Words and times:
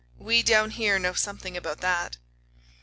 We, 0.17 0.41
down 0.41 0.71
here, 0.71 0.97
know 0.97 1.13
something 1.13 1.55
about 1.55 1.79
that." 1.81 2.17